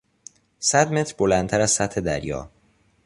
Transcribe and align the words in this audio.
صد 0.59 0.93
متر 0.93 1.15
بلندتر 1.19 1.61
از 1.61 1.71
سطح 1.71 2.01
دریا 2.01 2.49